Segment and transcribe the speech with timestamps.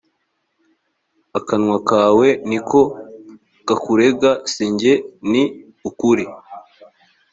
[1.37, 2.79] akanwa kawe ni ko
[3.67, 4.93] kakurega si jye
[5.31, 5.43] ni
[5.89, 6.25] ukuri